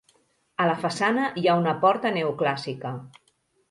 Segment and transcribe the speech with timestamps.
[0.65, 2.99] A la façana hi ha una porta neoclàssica.